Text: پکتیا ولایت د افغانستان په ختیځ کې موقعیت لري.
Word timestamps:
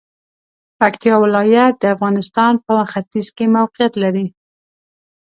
پکتیا 0.79 1.15
ولایت 1.23 1.73
د 1.79 1.83
افغانستان 1.95 2.53
په 2.65 2.73
ختیځ 2.91 3.27
کې 3.35 3.45
موقعیت 3.57 3.93
لري. 4.03 4.25